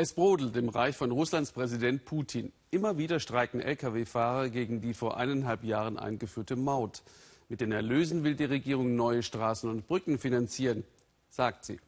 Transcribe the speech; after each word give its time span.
Es 0.00 0.12
brodelt 0.12 0.56
im 0.56 0.68
Reich 0.68 0.96
von 0.96 1.10
Russlands 1.10 1.50
Präsident 1.50 2.04
Putin. 2.04 2.52
Immer 2.70 2.98
wieder 2.98 3.18
streiken 3.18 3.60
Lkw-Fahrer 3.60 4.48
gegen 4.48 4.80
die 4.80 4.94
vor 4.94 5.16
eineinhalb 5.16 5.64
Jahren 5.64 5.98
eingeführte 5.98 6.54
Maut. 6.54 7.02
Mit 7.48 7.60
den 7.60 7.72
Erlösen 7.72 8.22
will 8.22 8.36
die 8.36 8.44
Regierung 8.44 8.94
neue 8.94 9.24
Straßen 9.24 9.68
und 9.68 9.88
Brücken 9.88 10.20
finanzieren, 10.20 10.84
sagt 11.30 11.64
sie. 11.64 11.80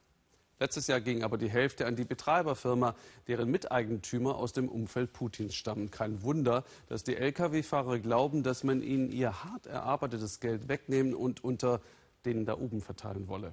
Letztes 0.58 0.88
Jahr 0.88 1.00
ging 1.00 1.22
aber 1.22 1.38
die 1.38 1.50
Hälfte 1.50 1.86
an 1.86 1.94
die 1.94 2.04
Betreiberfirma, 2.04 2.96
deren 3.28 3.48
Miteigentümer 3.48 4.34
aus 4.34 4.52
dem 4.52 4.68
Umfeld 4.68 5.12
Putins 5.12 5.54
stammen. 5.54 5.92
Kein 5.92 6.24
Wunder, 6.24 6.64
dass 6.88 7.04
die 7.04 7.14
Lkw-Fahrer 7.14 8.00
glauben, 8.00 8.42
dass 8.42 8.64
man 8.64 8.82
ihnen 8.82 9.12
ihr 9.12 9.44
hart 9.44 9.66
erarbeitetes 9.66 10.40
Geld 10.40 10.66
wegnehmen 10.66 11.14
und 11.14 11.44
unter 11.44 11.80
denen 12.24 12.44
da 12.44 12.58
oben 12.58 12.80
verteilen 12.80 13.28
wolle. 13.28 13.52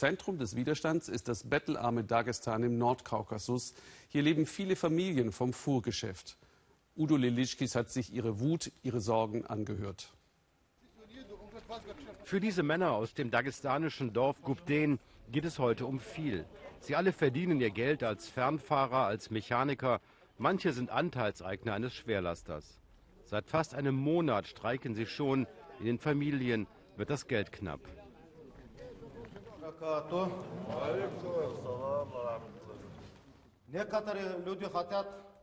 Zentrum 0.00 0.38
des 0.38 0.56
Widerstands 0.56 1.10
ist 1.10 1.28
das 1.28 1.44
bettelarme 1.44 2.04
Dagestan 2.04 2.62
im 2.62 2.78
Nordkaukasus. 2.78 3.74
Hier 4.08 4.22
leben 4.22 4.46
viele 4.46 4.74
Familien 4.74 5.30
vom 5.30 5.52
Fuhrgeschäft. 5.52 6.38
Udo 6.96 7.16
Lilischkis 7.16 7.74
hat 7.74 7.90
sich 7.90 8.10
ihre 8.10 8.40
Wut, 8.40 8.72
ihre 8.82 9.02
Sorgen 9.02 9.44
angehört. 9.44 10.14
Für 12.24 12.40
diese 12.40 12.62
Männer 12.62 12.92
aus 12.92 13.12
dem 13.12 13.30
dagestanischen 13.30 14.14
Dorf 14.14 14.40
Gubden 14.40 14.98
geht 15.30 15.44
es 15.44 15.58
heute 15.58 15.84
um 15.84 16.00
viel. 16.00 16.46
Sie 16.80 16.96
alle 16.96 17.12
verdienen 17.12 17.60
ihr 17.60 17.70
Geld 17.70 18.02
als 18.02 18.26
Fernfahrer, 18.26 19.04
als 19.04 19.28
Mechaniker. 19.28 20.00
Manche 20.38 20.72
sind 20.72 20.88
Anteilseigner 20.88 21.74
eines 21.74 21.92
Schwerlasters. 21.92 22.80
Seit 23.26 23.44
fast 23.44 23.74
einem 23.74 23.96
Monat 23.96 24.46
streiken 24.46 24.94
sie 24.94 25.04
schon. 25.04 25.46
In 25.78 25.84
den 25.84 25.98
Familien 25.98 26.66
wird 26.96 27.10
das 27.10 27.28
Geld 27.28 27.52
knapp. 27.52 27.80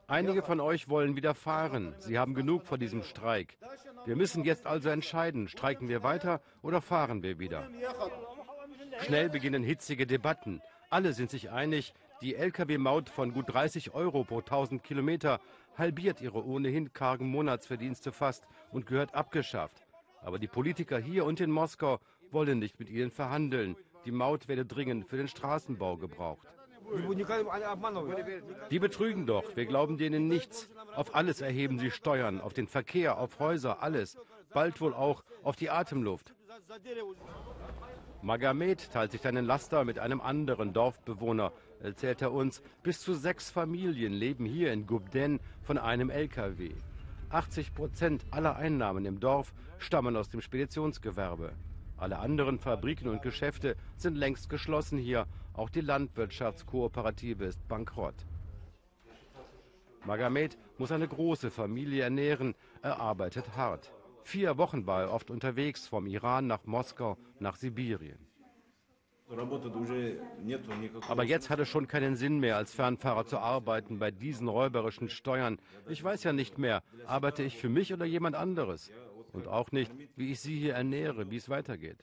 Einige 0.07 0.41
von 0.41 0.59
euch 0.59 0.89
wollen 0.89 1.15
wieder 1.15 1.33
fahren. 1.33 1.93
Sie 1.99 2.17
haben 2.17 2.33
genug 2.33 2.65
von 2.65 2.79
diesem 2.79 3.03
Streik. 3.03 3.57
Wir 4.05 4.15
müssen 4.15 4.43
jetzt 4.43 4.65
also 4.65 4.89
entscheiden, 4.89 5.47
streiken 5.47 5.89
wir 5.89 6.03
weiter 6.03 6.41
oder 6.61 6.81
fahren 6.81 7.23
wir 7.23 7.39
wieder. 7.39 7.67
Schnell 9.01 9.29
beginnen 9.29 9.63
hitzige 9.63 10.07
Debatten. 10.07 10.61
Alle 10.89 11.13
sind 11.13 11.29
sich 11.29 11.51
einig, 11.51 11.93
die 12.21 12.35
Lkw-Maut 12.35 13.09
von 13.09 13.33
gut 13.33 13.53
30 13.53 13.93
Euro 13.93 14.23
pro 14.23 14.39
1000 14.39 14.83
Kilometer 14.83 15.39
halbiert 15.77 16.21
ihre 16.21 16.43
ohnehin 16.43 16.93
kargen 16.93 17.27
Monatsverdienste 17.27 18.11
fast 18.11 18.45
und 18.71 18.85
gehört 18.87 19.13
abgeschafft. 19.13 19.85
Aber 20.21 20.39
die 20.39 20.47
Politiker 20.47 20.97
hier 20.97 21.25
und 21.25 21.39
in 21.39 21.51
Moskau 21.51 21.99
wollen 22.31 22.59
nicht 22.59 22.79
mit 22.79 22.89
ihnen 22.89 23.11
verhandeln. 23.11 23.75
Die 24.07 24.13
Maut 24.13 24.47
werde 24.47 24.65
dringend 24.65 25.05
für 25.05 25.17
den 25.17 25.27
Straßenbau 25.27 25.97
gebraucht. 25.97 26.47
Die 28.71 28.79
betrügen 28.79 29.25
doch, 29.25 29.43
wir 29.57 29.65
glauben 29.65 29.97
denen 29.97 30.29
nichts. 30.29 30.69
Auf 30.95 31.13
alles 31.13 31.41
erheben 31.41 31.77
sie 31.77 31.91
Steuern, 31.91 32.39
auf 32.39 32.53
den 32.53 32.67
Verkehr, 32.67 33.17
auf 33.17 33.37
Häuser, 33.39 33.83
alles. 33.83 34.17
Bald 34.53 34.79
wohl 34.79 34.93
auch 34.93 35.25
auf 35.43 35.57
die 35.57 35.69
Atemluft. 35.69 36.33
Magamed 38.21 38.93
teilt 38.93 39.11
sich 39.11 39.19
seinen 39.19 39.43
Laster 39.43 39.83
mit 39.83 39.99
einem 39.99 40.21
anderen 40.21 40.71
Dorfbewohner, 40.71 41.51
erzählt 41.81 42.21
er 42.21 42.31
uns. 42.31 42.63
Bis 42.83 43.01
zu 43.01 43.13
sechs 43.13 43.49
Familien 43.49 44.13
leben 44.13 44.45
hier 44.45 44.71
in 44.71 44.87
Gubden 44.87 45.41
von 45.63 45.77
einem 45.77 46.09
LKW. 46.09 46.71
80 47.29 47.75
Prozent 47.75 48.23
aller 48.31 48.55
Einnahmen 48.55 49.05
im 49.05 49.19
Dorf 49.19 49.53
stammen 49.79 50.15
aus 50.15 50.29
dem 50.29 50.39
Speditionsgewerbe. 50.39 51.51
Alle 51.97 52.19
anderen 52.19 52.59
Fabriken 52.59 53.07
und 53.07 53.21
Geschäfte 53.23 53.75
sind 53.95 54.15
längst 54.15 54.49
geschlossen 54.49 54.99
hier. 54.99 55.25
Auch 55.53 55.69
die 55.69 55.81
Landwirtschaftskooperative 55.81 57.45
ist 57.45 57.67
bankrott. 57.67 58.15
Magamed 60.05 60.57
muss 60.77 60.91
eine 60.91 61.07
große 61.07 61.49
Familie 61.49 62.03
ernähren. 62.03 62.55
Er 62.81 62.99
arbeitet 62.99 63.55
hart. 63.55 63.91
Vier 64.23 64.57
Wochen 64.57 64.85
war 64.85 65.01
er 65.03 65.11
oft 65.11 65.31
unterwegs, 65.31 65.87
vom 65.87 66.05
Iran 66.05 66.47
nach 66.47 66.65
Moskau, 66.65 67.17
nach 67.39 67.55
Sibirien. 67.55 68.27
Aber 71.09 71.23
jetzt 71.23 71.49
hat 71.49 71.59
es 71.59 71.67
schon 71.67 71.87
keinen 71.87 72.15
Sinn 72.15 72.39
mehr, 72.39 72.55
als 72.55 72.73
Fernfahrer 72.73 73.25
zu 73.25 73.39
arbeiten 73.39 73.99
bei 73.99 74.11
diesen 74.11 74.47
räuberischen 74.47 75.09
Steuern. 75.09 75.59
Ich 75.89 76.01
weiß 76.01 76.23
ja 76.23 76.31
nicht 76.31 76.57
mehr, 76.57 76.81
arbeite 77.05 77.43
ich 77.43 77.57
für 77.57 77.67
mich 77.67 77.93
oder 77.93 78.05
jemand 78.05 78.35
anderes? 78.35 78.89
Und 79.37 79.47
auch 79.47 79.71
nicht, 79.71 79.91
wie 80.15 80.31
ich 80.31 80.39
sie 80.39 80.57
hier 80.57 80.73
ernähre, 80.73 81.29
wie 81.29 81.35
es 81.35 81.47
weitergeht. 81.47 81.97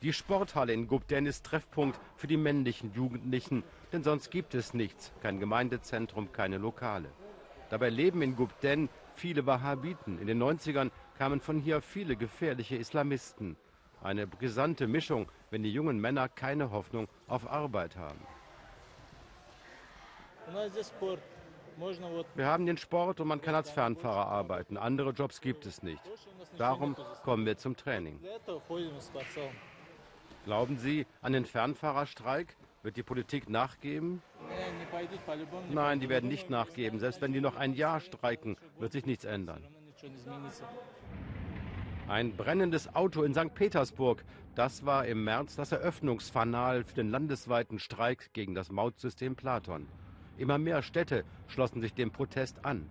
Die 0.00 0.12
Sporthalle 0.12 0.72
in 0.72 0.86
Gubden 0.86 1.26
ist 1.26 1.44
Treffpunkt 1.44 1.98
für 2.14 2.28
die 2.28 2.36
männlichen 2.36 2.92
Jugendlichen, 2.94 3.64
denn 3.92 4.04
sonst 4.04 4.30
gibt 4.30 4.54
es 4.54 4.74
nichts, 4.74 5.10
kein 5.22 5.40
Gemeindezentrum, 5.40 6.30
keine 6.30 6.58
Lokale. 6.58 7.08
Dabei 7.68 7.90
leben 7.90 8.22
in 8.22 8.36
Gubden 8.36 8.88
viele 9.16 9.44
Wahhabiten. 9.44 10.20
In 10.20 10.28
den 10.28 10.40
90ern 10.40 10.92
kamen 11.18 11.40
von 11.40 11.58
hier 11.58 11.82
viele 11.82 12.14
gefährliche 12.14 12.76
Islamisten. 12.76 13.56
Eine 14.04 14.28
brisante 14.28 14.86
Mischung, 14.86 15.28
wenn 15.50 15.64
die 15.64 15.72
jungen 15.72 16.00
Männer 16.00 16.28
keine 16.28 16.70
Hoffnung 16.70 17.08
auf 17.26 17.50
Arbeit 17.50 17.96
haben. 17.96 18.20
Wir 22.34 22.46
haben 22.46 22.66
den 22.66 22.76
Sport 22.76 23.20
und 23.20 23.28
man 23.28 23.40
kann 23.40 23.54
als 23.54 23.70
Fernfahrer 23.70 24.26
arbeiten. 24.26 24.76
Andere 24.76 25.10
Jobs 25.10 25.40
gibt 25.40 25.66
es 25.66 25.82
nicht. 25.82 26.02
Darum 26.58 26.96
kommen 27.24 27.46
wir 27.46 27.56
zum 27.56 27.76
Training. 27.76 28.20
Glauben 30.44 30.78
Sie 30.78 31.06
an 31.22 31.32
den 31.32 31.44
Fernfahrerstreik? 31.44 32.56
Wird 32.82 32.96
die 32.96 33.02
Politik 33.02 33.48
nachgeben? 33.50 34.22
Nein, 35.70 36.00
die 36.00 36.08
werden 36.08 36.28
nicht 36.28 36.48
nachgeben. 36.48 36.98
Selbst 36.98 37.20
wenn 37.20 37.32
die 37.32 37.40
noch 37.40 37.56
ein 37.56 37.74
Jahr 37.74 38.00
streiken, 38.00 38.56
wird 38.78 38.92
sich 38.92 39.04
nichts 39.04 39.24
ändern. 39.24 39.62
Ein 42.08 42.36
brennendes 42.36 42.94
Auto 42.94 43.22
in 43.22 43.34
St. 43.34 43.54
Petersburg. 43.54 44.24
Das 44.54 44.84
war 44.84 45.06
im 45.06 45.24
März 45.24 45.56
das 45.56 45.72
Eröffnungsfanal 45.72 46.84
für 46.84 46.94
den 46.94 47.10
landesweiten 47.10 47.78
Streik 47.78 48.32
gegen 48.32 48.54
das 48.54 48.70
Mautsystem 48.70 49.36
Platon. 49.36 49.86
Immer 50.40 50.56
mehr 50.56 50.80
Städte 50.80 51.26
schlossen 51.48 51.82
sich 51.82 51.92
dem 51.92 52.12
Protest 52.12 52.64
an. 52.64 52.88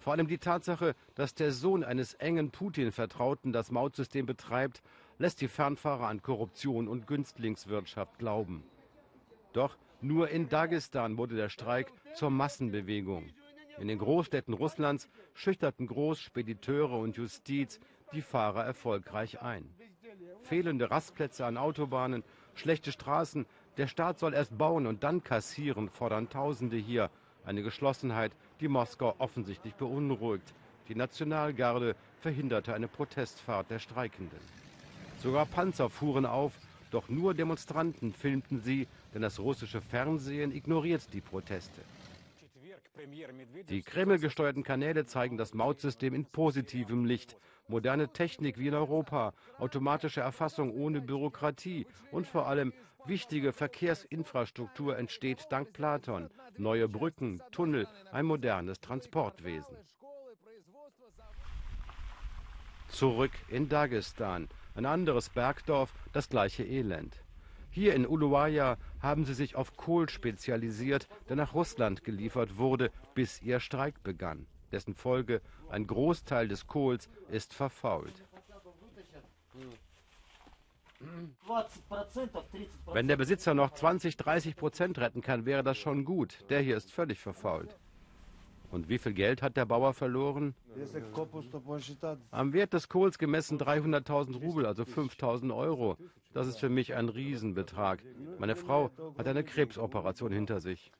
Vor 0.00 0.12
allem 0.12 0.26
die 0.26 0.38
Tatsache, 0.38 0.96
dass 1.14 1.36
der 1.36 1.52
Sohn 1.52 1.84
eines 1.84 2.14
engen 2.14 2.50
Putin-Vertrauten 2.50 3.52
das 3.52 3.70
Mautsystem 3.70 4.26
betreibt, 4.26 4.82
lässt 5.16 5.40
die 5.40 5.46
Fernfahrer 5.46 6.08
an 6.08 6.20
Korruption 6.20 6.88
und 6.88 7.06
Günstlingswirtschaft 7.06 8.18
glauben. 8.18 8.64
Doch 9.52 9.78
nur 10.00 10.30
in 10.30 10.48
Dagestan 10.48 11.16
wurde 11.16 11.36
der 11.36 11.48
Streik 11.48 11.92
zur 12.14 12.30
Massenbewegung. 12.30 13.30
In 13.78 13.86
den 13.86 13.98
Großstädten 13.98 14.52
Russlands 14.52 15.08
schüchterten 15.32 15.86
Großspediteure 15.86 16.98
und 16.98 17.16
Justiz 17.16 17.78
die 18.12 18.22
Fahrer 18.22 18.64
erfolgreich 18.64 19.40
ein. 19.40 19.72
Fehlende 20.42 20.90
Rastplätze 20.90 21.46
an 21.46 21.56
Autobahnen, 21.56 22.24
schlechte 22.54 22.90
Straßen, 22.90 23.46
der 23.76 23.86
Staat 23.86 24.18
soll 24.18 24.34
erst 24.34 24.56
bauen 24.56 24.86
und 24.86 25.02
dann 25.02 25.22
kassieren, 25.22 25.88
fordern 25.88 26.28
Tausende 26.28 26.76
hier. 26.76 27.10
Eine 27.44 27.62
Geschlossenheit, 27.62 28.32
die 28.60 28.68
Moskau 28.68 29.14
offensichtlich 29.18 29.74
beunruhigt. 29.74 30.52
Die 30.88 30.94
Nationalgarde 30.94 31.94
verhinderte 32.20 32.74
eine 32.74 32.88
Protestfahrt 32.88 33.70
der 33.70 33.78
Streikenden. 33.78 34.40
Sogar 35.22 35.46
Panzer 35.46 35.88
fuhren 35.88 36.26
auf, 36.26 36.52
doch 36.90 37.08
nur 37.08 37.34
Demonstranten 37.34 38.12
filmten 38.12 38.60
sie, 38.60 38.88
denn 39.14 39.22
das 39.22 39.38
russische 39.38 39.80
Fernsehen 39.80 40.52
ignoriert 40.52 41.12
die 41.12 41.20
Proteste. 41.20 41.80
Die 43.68 43.82
Kreml-gesteuerten 43.82 44.62
Kanäle 44.62 45.06
zeigen 45.06 45.36
das 45.36 45.54
Mautsystem 45.54 46.12
in 46.12 46.26
positivem 46.26 47.04
Licht. 47.04 47.36
Moderne 47.68 48.08
Technik 48.08 48.58
wie 48.58 48.68
in 48.68 48.74
Europa, 48.74 49.32
automatische 49.58 50.20
Erfassung 50.20 50.72
ohne 50.72 51.00
Bürokratie 51.00 51.86
und 52.10 52.26
vor 52.26 52.46
allem 52.46 52.72
wichtige 53.06 53.52
Verkehrsinfrastruktur 53.52 54.96
entsteht 54.98 55.46
dank 55.50 55.72
Platon. 55.72 56.30
Neue 56.58 56.88
Brücken, 56.88 57.42
Tunnel, 57.50 57.86
ein 58.12 58.26
modernes 58.26 58.80
Transportwesen. 58.80 59.76
Zurück 62.88 63.32
in 63.48 63.68
Dagestan, 63.68 64.48
ein 64.74 64.86
anderes 64.86 65.28
Bergdorf, 65.28 65.92
das 66.12 66.28
gleiche 66.28 66.64
Elend. 66.64 67.22
Hier 67.70 67.94
in 67.94 68.04
Uluwaya 68.06 68.78
haben 69.00 69.24
sie 69.24 69.34
sich 69.34 69.54
auf 69.54 69.76
Kohl 69.76 70.08
spezialisiert, 70.08 71.08
der 71.28 71.36
nach 71.36 71.54
Russland 71.54 72.02
geliefert 72.02 72.58
wurde, 72.58 72.90
bis 73.14 73.40
ihr 73.42 73.60
Streik 73.60 74.02
begann. 74.02 74.46
Dessen 74.72 74.94
Folge, 74.94 75.40
ein 75.68 75.86
Großteil 75.86 76.48
des 76.48 76.66
Kohls 76.66 77.08
ist 77.30 77.54
verfault. 77.54 78.24
Wenn 82.92 83.08
der 83.08 83.16
Besitzer 83.16 83.54
noch 83.54 83.72
20, 83.72 84.16
30 84.16 84.56
Prozent 84.56 84.98
retten 84.98 85.22
kann, 85.22 85.46
wäre 85.46 85.62
das 85.62 85.78
schon 85.78 86.04
gut. 86.04 86.44
Der 86.50 86.60
hier 86.60 86.76
ist 86.76 86.92
völlig 86.92 87.18
verfault. 87.18 87.76
Und 88.70 88.88
wie 88.88 88.98
viel 88.98 89.14
Geld 89.14 89.42
hat 89.42 89.56
der 89.56 89.66
Bauer 89.66 89.94
verloren? 89.94 90.54
Am 92.30 92.52
Wert 92.52 92.72
des 92.72 92.88
Kohls 92.88 93.18
gemessen 93.18 93.58
300.000 93.58 94.40
Rubel, 94.40 94.66
also 94.66 94.84
5.000 94.84 95.54
Euro. 95.56 95.96
Das 96.32 96.46
ist 96.46 96.60
für 96.60 96.68
mich 96.68 96.94
ein 96.94 97.08
Riesenbetrag. 97.08 98.04
Meine 98.38 98.54
Frau 98.54 98.90
hat 99.18 99.26
eine 99.26 99.42
Krebsoperation 99.42 100.30
hinter 100.30 100.60
sich. 100.60 100.92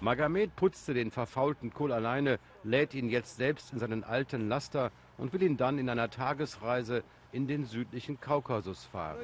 Magomed 0.00 0.56
putzte 0.56 0.94
den 0.94 1.10
verfaulten 1.10 1.72
Kohl 1.72 1.92
alleine, 1.92 2.38
lädt 2.62 2.94
ihn 2.94 3.08
jetzt 3.08 3.36
selbst 3.36 3.72
in 3.72 3.78
seinen 3.78 4.04
alten 4.04 4.48
Laster 4.48 4.90
und 5.18 5.32
will 5.32 5.42
ihn 5.42 5.56
dann 5.56 5.78
in 5.78 5.88
einer 5.88 6.10
Tagesreise 6.10 7.02
in 7.32 7.46
den 7.46 7.64
südlichen 7.64 8.20
Kaukasus 8.20 8.84
fahren. 8.84 9.18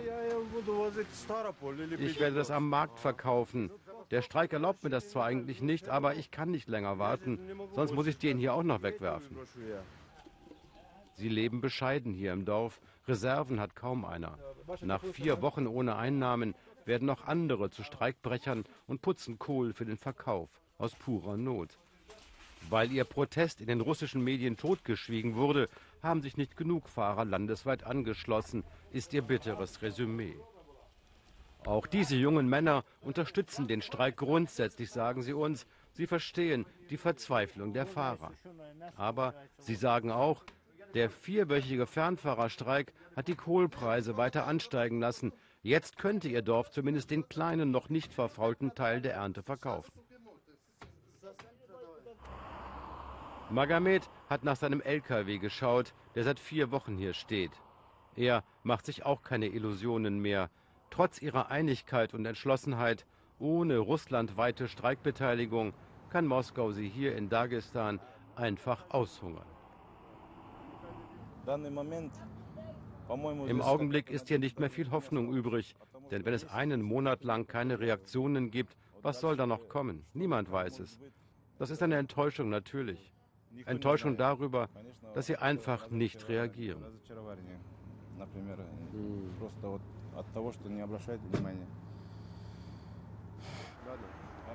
Ich 1.99 2.19
werde 2.19 2.37
das 2.37 2.51
am 2.51 2.69
Markt 2.69 2.99
verkaufen. 2.99 3.71
Der 4.11 4.23
Streik 4.23 4.53
erlaubt 4.53 4.83
mir 4.83 4.91
das 4.91 5.11
zwar 5.11 5.27
eigentlich 5.27 5.63
nicht, 5.63 5.89
aber 5.89 6.17
ich 6.17 6.31
kann 6.31 6.51
nicht 6.51 6.69
länger 6.69 6.99
warten, 6.99 7.39
sonst 7.73 7.95
muss 7.95 8.09
ich 8.09 8.19
den 8.19 8.39
hier 8.39 8.55
auch 8.55 8.65
noch 8.65 8.83
wegwerfen. 8.83 9.37
Sie 11.15 11.29
leben 11.29 11.61
bescheiden 11.61 12.13
hier 12.13 12.33
im 12.33 12.45
Dorf. 12.45 12.81
Reserven 13.07 13.61
hat 13.61 13.77
kaum 13.77 14.05
einer. 14.05 14.39
Nach 14.81 15.05
vier 15.05 15.43
Wochen 15.43 15.67
ohne 15.67 15.97
Einnahmen 15.97 16.55
werden 16.85 17.07
noch 17.07 17.27
andere 17.27 17.71
zu 17.71 17.83
Streikbrechern 17.85 18.65
und 18.87 19.03
putzen 19.03 19.39
Kohl 19.39 19.73
für 19.73 19.85
den 19.85 19.97
Verkauf 19.97 20.49
aus 20.79 20.95
purer 20.95 21.37
Not. 21.37 21.79
Weil 22.69 22.93
ihr 22.93 23.05
Protest 23.05 23.61
in 23.61 23.67
den 23.67 23.81
russischen 23.81 24.23
Medien 24.23 24.57
totgeschwiegen 24.57 25.35
wurde, 25.35 25.69
haben 26.03 26.23
sich 26.23 26.37
nicht 26.37 26.57
genug 26.57 26.89
Fahrer 26.89 27.25
landesweit 27.25 27.85
angeschlossen, 27.85 28.65
ist 28.93 29.13
ihr 29.13 29.23
bitteres 29.23 29.83
Resümee. 29.83 30.37
Auch 31.67 31.87
diese 31.87 32.17
jungen 32.17 32.49
Männer 32.49 32.85
unterstützen 33.03 33.69
den 33.69 33.83
Streik 33.83 34.17
grundsätzlich, 34.17 34.91
sagen 34.91 35.23
sie 35.23 35.35
uns. 35.35 35.67
Sie 35.93 36.07
verstehen 36.07 36.65
die 36.89 36.97
Verzweiflung 36.97 37.73
der 37.73 37.87
Fahrer. 37.87 38.33
Aber 38.97 39.35
sie 39.59 39.75
sagen 39.75 40.11
auch, 40.11 40.45
der 40.95 41.11
vierwöchige 41.11 41.87
Fernfahrerstreik 41.87 42.93
hat 43.15 43.29
die 43.29 43.35
Kohlpreise 43.35 44.17
weiter 44.17 44.47
ansteigen 44.47 45.01
lassen. 45.01 45.33
Jetzt 45.63 45.99
könnte 45.99 46.29
ihr 46.29 46.43
Dorf 46.43 46.71
zumindest 46.71 47.11
den 47.11 47.29
kleinen, 47.29 47.71
noch 47.71 47.91
nicht 47.91 48.13
verfaulten 48.13 48.75
Teil 48.75 49.03
der 49.03 49.15
Ernte 49.15 49.43
verkaufen. 49.43 49.93
Magomed 53.51 54.09
hat 54.29 54.45
nach 54.45 54.55
seinem 54.55 54.81
LKW 54.81 55.39
geschaut, 55.39 55.93
der 56.15 56.23
seit 56.23 56.39
vier 56.39 56.71
Wochen 56.71 56.97
hier 56.97 57.15
steht. 57.15 57.51
Er 58.15 58.45
macht 58.63 58.87
sich 58.87 59.05
auch 59.05 59.23
keine 59.23 59.47
Illusionen 59.49 60.21
mehr. 60.21 60.51
Trotz 60.91 61.21
ihrer 61.21 61.51
Einigkeit 61.51 62.15
und 62.15 62.27
Entschlossenheit, 62.27 63.07
ohne 63.41 63.79
russlandweite 63.79 64.69
Streikbeteiligung, 64.69 65.73
kann 66.11 66.27
Moskau 66.27 66.71
sie 66.71 66.89
hier 66.89 67.17
in 67.17 67.29
Dagestan 67.29 68.01
einfach 68.37 68.85
aushungern. 68.91 69.47
Im 73.49 73.63
Augenblick 73.63 74.11
ist 74.11 74.29
hier 74.29 74.39
nicht 74.39 74.61
mehr 74.61 74.71
viel 74.71 74.93
Hoffnung 74.93 75.33
übrig, 75.33 75.75
denn 76.13 76.25
wenn 76.25 76.35
es 76.35 76.49
einen 76.49 76.83
Monat 76.83 77.25
lang 77.25 77.49
keine 77.49 77.81
Reaktionen 77.81 78.53
gibt, 78.53 78.77
was 79.03 79.21
soll 79.21 79.37
da 79.37 79.47
noch 79.47 79.69
kommen? 79.69 80.05
Niemand 80.13 80.53
weiß 80.53 80.79
es. 80.81 81.01
Das 81.59 81.71
ist 81.71 81.83
eine 81.83 81.97
Enttäuschung 81.97 82.49
natürlich. 82.49 83.13
Enttäuschung 83.67 84.17
darüber, 84.17 84.69
dass 85.15 85.27
sie 85.27 85.37
einfach 85.37 85.91
nicht 85.91 86.29
reagieren. 86.29 86.83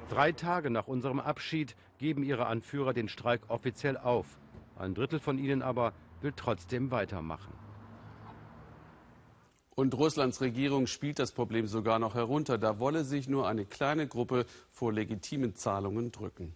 Drei 0.10 0.32
Tage 0.32 0.70
nach 0.70 0.88
unserem 0.88 1.20
Abschied 1.20 1.76
geben 1.98 2.24
ihre 2.24 2.46
Anführer 2.46 2.94
den 2.94 3.10
Streik 3.10 3.42
offiziell 3.50 3.98
auf. 3.98 4.40
Ein 4.78 4.94
Drittel 4.94 5.20
von 5.20 5.38
ihnen 5.40 5.62
aber 5.62 5.94
will 6.22 6.34
trotzdem 6.36 6.92
weitermachen. 6.92 7.54
Und 9.76 9.94
Russlands 9.94 10.40
Regierung 10.40 10.88
spielt 10.88 11.20
das 11.20 11.34
Problem 11.34 11.68
sogar 11.68 12.00
noch 12.00 12.16
herunter. 12.16 12.58
Da 12.58 12.80
wolle 12.80 13.04
sich 13.04 13.28
nur 13.28 13.48
eine 13.48 13.66
kleine 13.66 14.08
Gruppe 14.08 14.46
vor 14.72 14.94
legitimen 14.94 15.56
Zahlungen 15.56 16.12
drücken. 16.12 16.54